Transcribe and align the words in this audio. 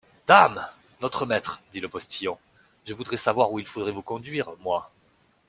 Dame! 0.27 0.67
notre 1.01 1.27
maître, 1.27 1.61
dit 1.71 1.79
le 1.79 1.87
postillon, 1.87 2.39
je 2.87 2.95
voudrais 2.95 3.17
savoir 3.17 3.51
où 3.51 3.59
il 3.59 3.67
faudrait 3.67 3.91
vous 3.91 4.01
conduire, 4.01 4.49
moi. 4.61 4.89